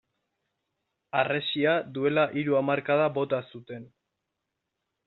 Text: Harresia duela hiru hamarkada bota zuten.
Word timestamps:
Harresia 1.19 1.75
duela 1.99 2.25
hiru 2.41 2.59
hamarkada 2.63 3.07
bota 3.21 3.43
zuten. 3.53 3.87